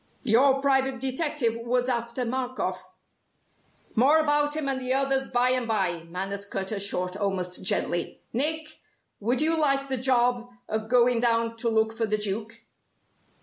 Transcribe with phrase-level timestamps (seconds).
[0.23, 2.87] Your private detective was after Markoff"
[3.95, 8.19] "More about him and the others by and by," Manners cut her short almost gently,
[8.33, 8.79] "Nick,
[9.19, 12.61] would you like the job of going down to look for the Duke?"